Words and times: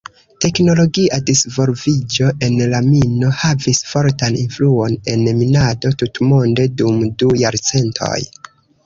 Teknologia 0.43 1.17
disvolviĝo 1.25 2.29
en 2.47 2.55
la 2.71 2.79
mino 2.85 3.29
havis 3.41 3.81
fortan 3.89 4.39
influon 4.45 4.95
en 5.13 5.27
minado 5.43 5.93
tutmonde 6.01 6.67
dum 6.81 6.99
du 7.23 7.31
jarcentoj. 7.43 8.17